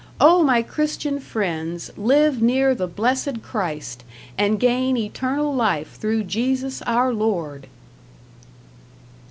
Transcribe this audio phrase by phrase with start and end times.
[0.19, 4.03] Oh, my Christian friends, live near the Blessed Christ,
[4.35, 7.67] and gain eternal life through Jesus Our Lord!